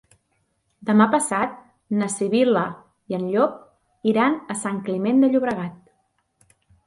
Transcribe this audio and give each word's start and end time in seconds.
Demà 0.89 1.05
passat 1.15 1.51
na 1.99 2.07
Sibil·la 2.13 2.63
i 3.13 3.17
en 3.19 3.27
Llop 3.35 3.59
iran 4.15 4.39
a 4.55 4.59
Sant 4.65 4.81
Climent 4.87 5.21
de 5.25 5.29
Llobregat. 5.35 5.77